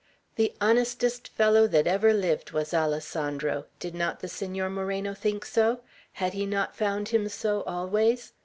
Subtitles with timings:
[0.35, 3.67] The honestest fellow that ever lived, was Alessandro.
[3.77, 5.81] Did not the Senor Moreno think so?
[6.13, 8.33] Had he not found him so always?